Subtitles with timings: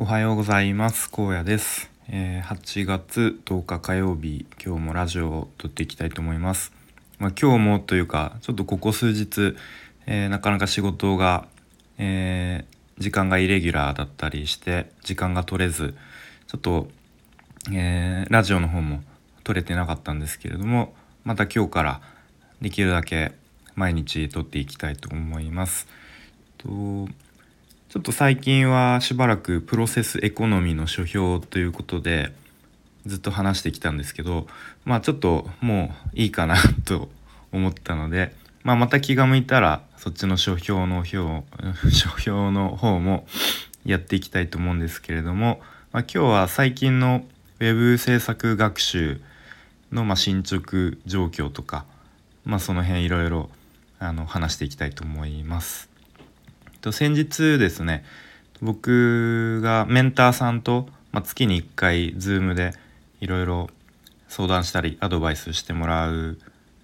[0.00, 1.10] おはようございます。
[1.12, 6.72] 荒野です、えー、8月10日火曜日今日もラジオを撮っていきたいと思います、
[7.18, 9.56] まあ、今日もというかちょっとここ数日、
[10.06, 11.48] えー、なかなか仕事が、
[11.98, 15.96] えー、時間がイレギュラーだったりして時間が取れず
[16.46, 16.86] ちょっと、
[17.72, 19.02] えラジオの方も
[19.42, 20.94] 撮れてなかったんですけれども
[21.24, 22.00] また今日から
[22.62, 23.32] できるだけ
[23.74, 25.88] 毎日撮っていきたいと思います。
[26.56, 27.08] と
[27.88, 32.34] ちょっと最近はしばらくプロセスエコノミーの書評ということで
[33.06, 34.46] ずっと話してきたんですけど
[34.84, 37.08] まあちょっともういいかなと
[37.50, 41.16] 思ったので、まあ、また気が向いたらそっちの書評の表
[41.90, 43.26] 書評の方も
[43.86, 47.24] やっていきたいと思うんですけれども、まあ、今日は最近の
[47.58, 49.18] web 制作学習
[49.92, 51.86] のま進捗状況とか、
[52.44, 53.48] まあ、その辺いろいろ
[53.98, 55.87] あの話していきたいと思います。
[56.80, 58.04] と先日ですね
[58.60, 62.72] 僕がメンターさんと、まあ、月に1回 Zoom で
[63.20, 63.68] いろいろ
[64.28, 66.38] 相談したりアドバイスしてもらう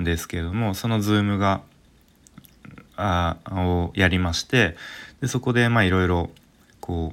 [0.00, 1.62] んですけれどもその Zoom が
[2.96, 4.76] あをやりまして
[5.20, 6.30] でそこでいろいろ
[6.80, 7.12] こ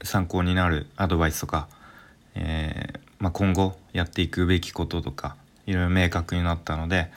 [0.00, 1.68] う参考になるアドバイスとか、
[2.34, 7.10] えーまあ、今後やっていくべきこととかいろいろ明確になったので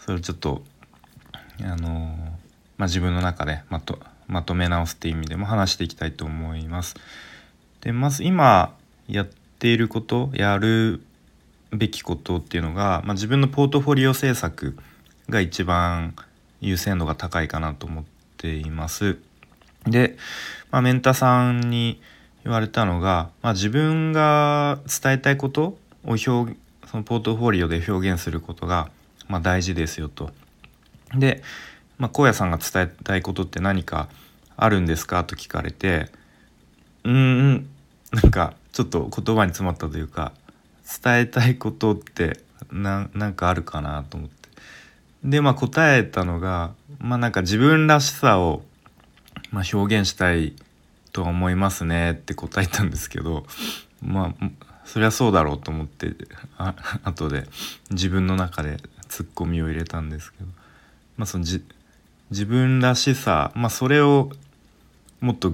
[0.00, 0.62] それをちょっと
[1.62, 2.45] あのー、
[2.78, 6.96] まあ、自分の中でまとまとめ直すっていう意味でも話していきたいと思います。
[7.80, 8.74] でまず今
[9.08, 9.26] やっ
[9.58, 11.00] ていることやる
[11.70, 14.76] べきことっていうのが、まあ、自分のポートフォリオ制作
[15.28, 16.14] が一番
[16.60, 18.04] 優先度が高いかなと思っ
[18.36, 19.18] ています。
[19.84, 20.16] で、
[20.70, 22.00] まあ、メンタさんに
[22.44, 28.90] 言われたのが、まあ、自分が伝えたいことを表そのポートフォリオで表現することが、
[29.28, 30.30] ま、大事ですよと。
[31.14, 31.42] で、
[31.98, 34.08] まあ、荒野さんが伝えたいことって何か
[34.56, 35.24] あるんですか？
[35.24, 36.10] と聞かれて
[37.04, 37.54] うん
[38.12, 40.32] なんかちょっと言葉に詰まったというか
[41.02, 44.36] 伝えたいことってなんかあるかなと思って。
[45.24, 48.62] でまあ答えたのがまあなんか自分らしさを、
[49.50, 50.54] まあ、表現したい
[51.12, 53.44] と思いますねって答えたんですけど
[54.02, 54.46] まあ
[54.84, 56.12] そりゃそうだろうと思って
[56.58, 57.46] あ 後で
[57.90, 58.76] 自分の中で
[59.08, 60.46] ツッコミを入れたんですけど、
[61.16, 61.64] まあ、そのじ
[62.30, 64.30] 自分らしさ、まあ、それを
[65.20, 65.52] もっと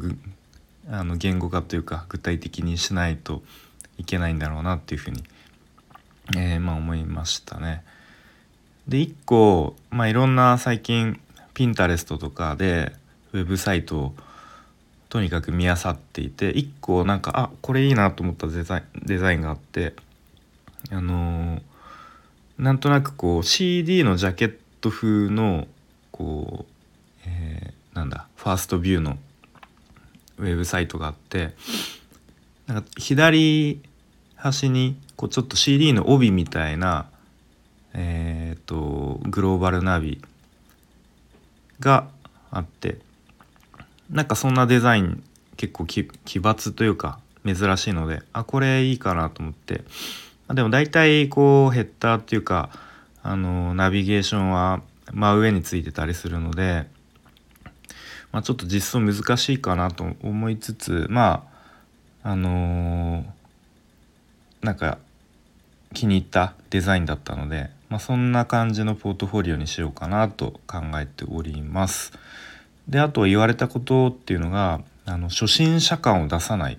[0.91, 3.43] あの言語化というか具体的にしないと
[3.99, 5.23] いけないんだろうなっていうふうに、
[6.37, 7.85] えー、まあ、思いましたね。
[8.89, 11.21] で1個、まあ、いろんな最近
[11.55, 12.93] ピンタレストとかで
[13.33, 14.15] ウェブサイトを
[15.09, 19.95] とにかく見漁っていて1個なんかあこれいいなと思ったデザインデザインがあって
[20.91, 21.63] あのー、
[22.59, 25.69] なんとなくこう CD のジャケット風の
[26.13, 26.73] こう、
[27.27, 29.19] えー、なんだファーストビューの
[30.39, 31.55] ウェブサイトがあって
[32.67, 33.81] なんか左
[34.37, 37.07] 端にこうちょっと CD の帯みたいな
[37.95, 40.23] え、ー、とグローバルナビ
[41.81, 42.09] が
[42.51, 42.99] あって
[44.11, 45.23] なんかそんなデザイン
[45.57, 49.83] 結構奇抜というか珍しいのであこれいいかなと思って
[50.53, 52.71] でも大体こうヘッダーっていうか
[53.23, 56.87] あのナビゲーションは真上についてたりするので、
[58.31, 61.47] まあ、ちょっと実装難しいかなと思いつつま
[62.23, 64.99] ああのー、なんか
[65.93, 72.13] 気に入ったデザインだったので、まあ、そんな感じのポートフォリオにしようかなと考えております。
[72.89, 76.79] であと言われたことっていうのがあの初心者感を出さない。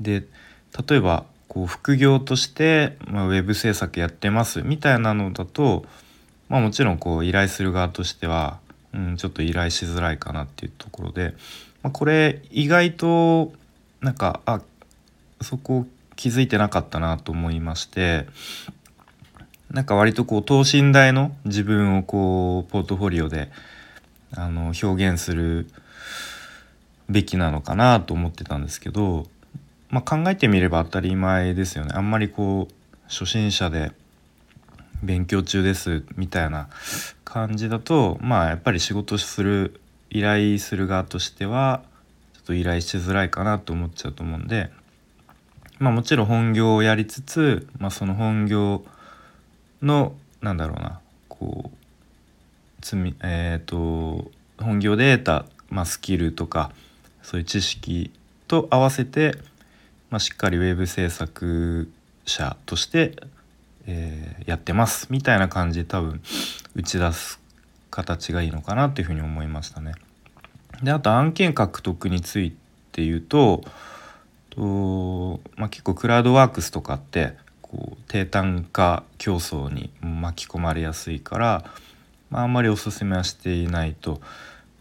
[0.00, 0.24] で
[0.88, 5.84] 例えばこう副業として、まあ、ウェブ制作やってますみたいなのだと
[6.48, 8.58] まあもちろんこう依頼する側としては、
[8.92, 11.34] うん、ちょっと依頼しづらいかなっていうところで、
[11.82, 13.52] まあ、これ意外と
[14.00, 14.60] なんかあ
[15.40, 18.26] そこ気づいてなかったなと思いまして
[19.70, 23.50] なんか割とこう等身大の自分をこうポートフォリオで
[24.36, 25.68] あの表現する
[27.08, 29.26] べきなのかなと思ってたんですけど、
[29.90, 31.92] まあ、考えてみれば当たり前ですよね。
[31.94, 32.74] あんまりこう
[33.08, 33.92] 初心者で
[35.04, 36.68] 勉強中ですみたいな
[37.24, 39.80] 感じだとまあやっぱり仕事する
[40.10, 41.82] 依頼する側としては
[42.34, 44.70] ちょっと依頼しづらいかなと思っちゃうと思うんで
[45.78, 48.84] まあもちろん本業をやりつつ、まあ、その本業
[49.82, 51.84] のなんだろうなこう
[52.84, 56.70] 積えっ、ー、と本業で得た、まあ、スキルとか
[57.22, 58.12] そういう知識
[58.46, 59.36] と合わせて、
[60.10, 61.90] まあ、しっかりウェブ制作
[62.26, 63.16] 者として
[63.86, 66.20] えー、やってますみたいな感じで多分
[66.74, 67.40] 打ち出す
[67.90, 69.92] 形がいいのかなっていうふうに思いましたね。
[70.82, 72.54] であと案件獲得につい
[72.92, 73.62] ていうと
[74.50, 81.64] と、まあ、結構クラウドワークスとかってこう低単価競争に巻き込まれやすいから、
[82.30, 84.20] まあ、あんまりおすすめはしていないと。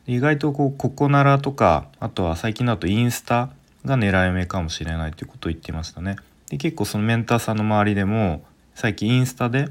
[0.06, 3.52] 意外とこうココナラとかあとは最近だとインスタ
[3.86, 6.18] が狙い目かもしれないということを言ってましたね。
[6.50, 8.44] で結構そのメンターさんの周りでも
[8.76, 9.68] 最近インスタで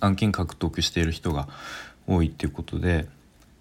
[0.00, 1.48] 案件獲得している人が
[2.06, 3.06] 多いっていうことで、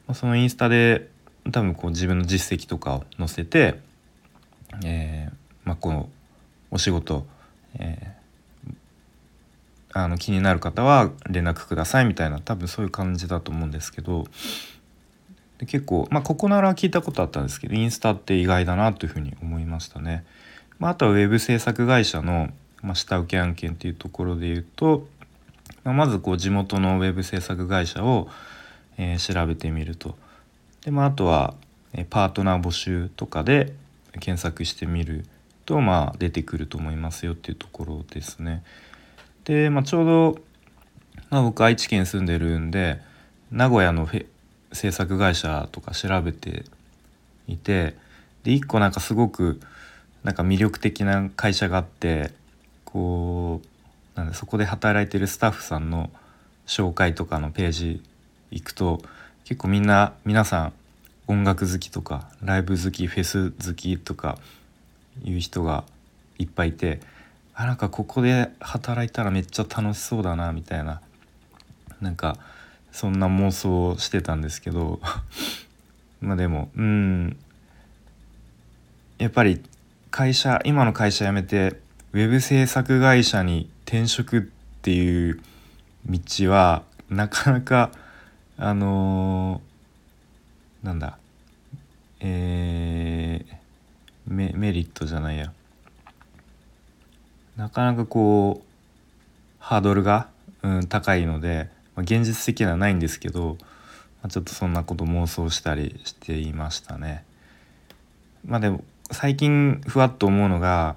[0.08, 1.10] まあ、そのインスタで
[1.52, 3.80] 多分こう自分の実績とかを載せて、
[4.84, 5.34] えー
[5.64, 6.10] まあ、この
[6.70, 7.26] お仕事、
[7.80, 8.74] えー、
[9.94, 14.26] あの気になる方は連絡くださいみたいな多分そういう感じだと思うんですけど
[15.68, 20.26] 結構まあここなら聞いたことあったんですけどインスタって意外だなというふうに思いましたね。
[20.82, 22.50] まあ、あとはウェブ制作会社の、
[22.82, 25.08] まあ、下請け案件っていうところで言うと、
[25.84, 28.28] まあ、まずこう地元のウェブ制作会社を、
[28.98, 30.16] えー、調べてみると。
[30.84, 31.54] でまあ、あとは、
[31.94, 33.74] えー、パートナー募集とかで
[34.20, 35.26] 検索してみる
[35.66, 38.64] とまあ出てくると思いますよっていうところですね。
[39.46, 40.38] で、まあ、ちょうど、
[41.30, 43.00] まあ、僕愛知県住んでるんで
[43.52, 44.08] 名古屋の
[44.72, 46.64] 制作会社とか調べて
[47.48, 47.96] いて
[48.44, 49.60] で1個なんかすごく
[50.24, 52.32] なんか魅力的な会社があって
[52.92, 56.10] こうなんでそこで働いてるスタッフさんの
[56.68, 58.04] 紹介とかのページ
[58.52, 59.02] 行くと
[59.46, 60.74] 結構みんな皆さん
[61.28, 64.38] 音楽好きとかライブ好きフェス好きとか
[65.24, 65.84] いう人が
[66.38, 67.00] いっぱいいて
[67.54, 71.02] あなんかここで働いたらめっちゃ楽しそうだなみたいな
[72.02, 72.38] なんか
[72.92, 75.00] そんな妄想をしてたんですけど
[76.22, 77.38] まあでもうん。
[79.22, 79.62] やっぱり
[80.10, 81.80] 会社今の会社辞めて
[82.14, 84.42] ウェブ制作会社に転職っ
[84.82, 85.40] ていう
[86.06, 86.20] 道
[86.50, 87.92] はなかなか
[88.58, 91.18] あのー、なんだ
[92.20, 93.56] えー、
[94.28, 95.54] メメリットじゃないや
[97.56, 98.66] なかなかこう
[99.60, 100.28] ハードルが、
[100.64, 103.58] うん、高いので、まあ、現実的にはないんですけど、
[104.22, 107.24] まあ、ちょっとそんなこと妄想したりしていましたね。
[108.46, 110.96] まあでも最近ふわっと思うのが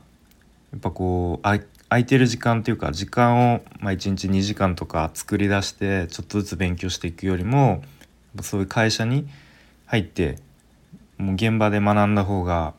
[0.74, 7.84] やっぱこう空いてる時間っていうか時間を、まあ、1日2時間とか作り出してちょっとずつ勉強していくよりも
[8.42, 9.28] そういう会社に
[9.86, 10.38] 入って
[11.16, 12.74] もう現場で学んだ方が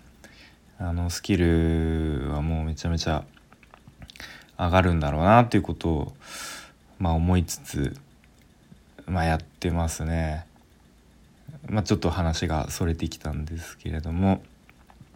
[0.78, 3.24] あのスキルはもうめちゃめちゃ
[4.60, 6.14] 上がるんだろうなっていうことを、
[7.00, 7.96] まあ、思いつつ、
[9.06, 10.46] まあ、やってますね。
[11.70, 14.44] まあ、ちょっと話がそれてきたんですけれども、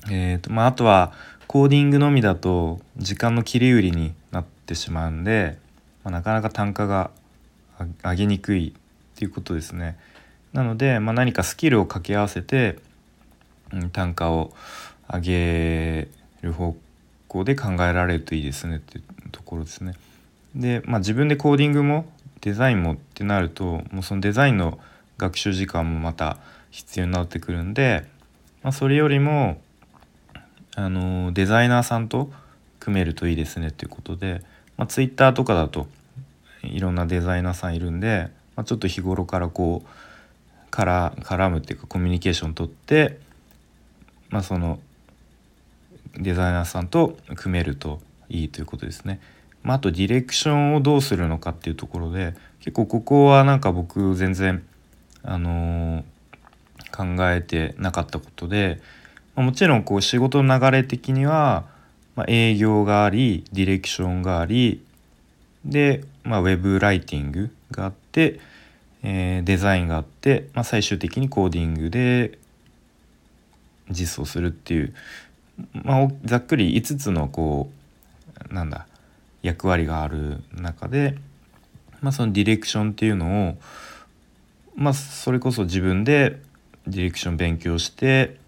[0.08, 1.14] えーとまあ、あとは
[1.48, 5.58] コーディングのみだと時間の切り売りになってしまうんで、
[6.04, 7.12] まあ、なかなか単価が
[8.04, 9.98] 上げにくいっていうことですね。
[10.54, 12.78] なので、まあ、何かスキルを掛け合わせて、
[13.74, 14.52] うん、単価を
[15.12, 16.08] 上げ
[16.42, 16.76] る方
[17.28, 19.94] 向で考えられるといいですねっていうところですね。
[20.56, 22.06] で、まあ、自分でコーディングも
[22.42, 24.80] デザインもってなるともうそのデザインの
[25.18, 26.38] 学習時間もまた
[26.72, 28.06] 必要になってくるんで、
[28.64, 29.60] まあ、それよりも
[30.76, 32.32] あのデザイナーさんと
[32.80, 34.42] 組めるといいですねっていうことで、
[34.78, 35.88] まあ、Twitter とかだと
[36.64, 43.20] いろんなデザイナーさんいるんで、まあ、ちょっと日頃からこうから絡むっていうかコミュニケーション取って、
[44.30, 44.80] まあ、その
[46.16, 49.20] デザイナーさんと組めるといいということですね。
[49.64, 54.64] まあ、あとディレクションをどうするのかっていうところで結構ここはなんか僕全然
[55.24, 58.80] あのー、考えてなかったことで、
[59.40, 61.64] まあ、もちろんこう仕事の流れ的には、
[62.18, 64.84] まあ、営業がありディレクションがあり
[65.64, 68.42] で、まあ、ウェブライティングがあって、
[69.02, 72.38] えー、デザインがあって、まあ、最終的にコーディングで
[73.90, 74.94] 実装するっていう
[75.72, 77.70] まあ、ざっくり5つのこ
[78.52, 78.88] うなんだ
[79.42, 81.16] 役割がある中で、
[82.02, 83.58] まあ、そのディレクションっていうのを、
[84.76, 86.42] まあ、それこそ自分で
[86.88, 88.39] ディレクション勉強して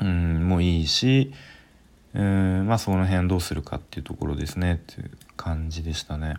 [0.00, 1.32] うんもういいし
[2.14, 6.36] うんまあその辺どうするかっていうところですねっていう感じでしたね。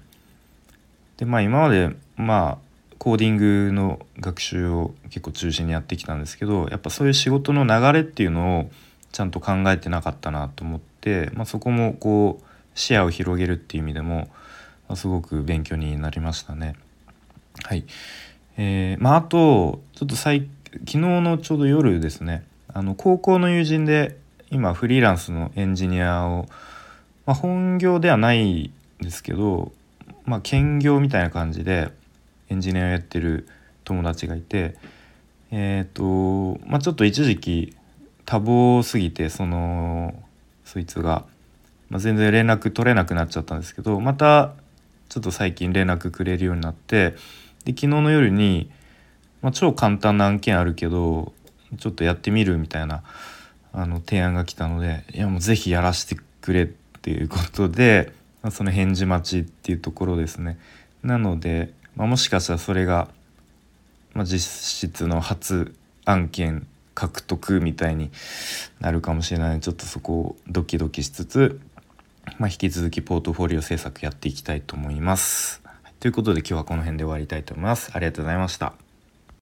[1.17, 8.71] でまあ今までまあコーディングの学習を結構中心にやってきたんですけどやっぱそういう仕事の流れっていうのを
[9.11, 12.45] ちゃんと考えてなかったなと思って、まあ、そこもこう
[12.75, 14.29] 視野を広げるっていう意味でも、
[14.87, 16.75] まあ、すごく勉強になりましたね。
[17.63, 17.85] はい。
[18.57, 22.43] えー、まああとちょっと最昨日のちょうど夜ですね
[22.77, 24.19] あの高校の友人で
[24.51, 26.45] 今フリーランスのエンジニアを、
[27.25, 29.71] まあ、本業ではないんですけど、
[30.25, 31.89] まあ、兼業みたいな感じで
[32.49, 33.47] エンジニアをやってる
[33.83, 34.75] 友達がいて
[35.49, 37.75] えっ、ー、とまあちょっと一時期
[38.25, 40.13] 多忙すぎてその
[40.63, 41.25] そいつが、
[41.89, 44.53] まあ、全然連絡取れなくなっちゃったんですけどまた
[45.09, 47.15] ちょっと最近連絡くれるようになって
[47.65, 48.69] で昨日の夜に、
[49.41, 51.33] まあ、超簡単な案件あるけど
[51.77, 53.03] ちょっとやってみるみたいな
[53.73, 56.65] あの提案が来たのでいやもう是非やらせてくれっ
[57.01, 60.57] ていうことで、まあ、その返事待ちっていうところですね。
[61.03, 63.09] なので、まあ、もしかしたらそれが、
[64.13, 68.09] まあ、実質の初案件獲得みたいに
[68.79, 71.59] なるかもしれないちょっとそこをドキドキしつつ、
[72.39, 75.61] まあ、引き続きポートフォリオ制作やっていきたいと思います。
[75.99, 77.91] ということで今日はこの辺で終わりたいと思います。
[77.93, 78.86] ありがとうございました。